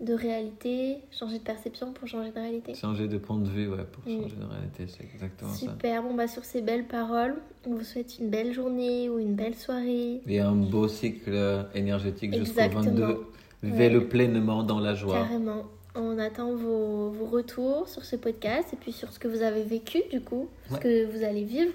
de 0.00 0.14
réalité, 0.14 0.96
changer 1.10 1.38
de 1.38 1.44
perception 1.44 1.92
pour 1.92 2.08
changer 2.08 2.30
de 2.30 2.34
réalité. 2.38 2.74
Changer 2.74 3.06
de 3.06 3.18
point 3.18 3.36
de 3.38 3.48
vue, 3.48 3.68
ouais, 3.68 3.84
pour 3.92 4.02
Mm. 4.10 4.22
changer 4.22 4.36
de 4.36 4.44
réalité, 4.46 4.86
c'est 4.88 5.04
exactement 5.04 5.50
ça. 5.52 5.58
Super, 5.58 6.02
bon 6.02 6.14
bah 6.14 6.26
sur 6.26 6.44
ces 6.44 6.62
belles 6.62 6.86
paroles, 6.86 7.34
on 7.66 7.74
vous 7.74 7.84
souhaite 7.84 8.18
une 8.18 8.30
belle 8.30 8.52
journée 8.54 9.08
ou 9.10 9.18
une 9.18 9.34
belle 9.34 9.54
soirée. 9.54 10.20
Et 10.26 10.40
un 10.40 10.52
beau 10.54 10.88
cycle 10.88 11.66
énergétique 11.74 12.34
jusqu'au 12.34 12.60
Exactement. 12.60 12.82
22. 12.82 13.26
Vivez-le 13.62 14.08
pleinement 14.08 14.62
dans 14.62 14.80
la 14.80 14.94
joie. 14.94 15.16
Carrément. 15.18 15.64
On 15.94 16.18
attend 16.18 16.54
vos, 16.54 17.10
vos 17.10 17.26
retours 17.26 17.88
sur 17.88 18.04
ce 18.04 18.16
podcast 18.16 18.68
et 18.72 18.76
puis 18.76 18.92
sur 18.92 19.12
ce 19.12 19.18
que 19.18 19.28
vous 19.28 19.42
avez 19.42 19.64
vécu 19.64 19.98
du 20.10 20.20
coup, 20.22 20.48
ce 20.70 20.76
que 20.78 21.04
vous 21.12 21.24
allez 21.24 21.44
vivre 21.44 21.72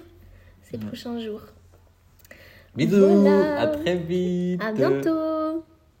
ces 0.62 0.78
prochains 0.78 1.20
jours. 1.20 1.42
Bisous, 2.74 2.96
Voilà. 3.06 3.60
à 3.60 3.66
très 3.68 3.96
vite. 3.96 4.60
À 4.62 4.72
bientôt 4.72 5.10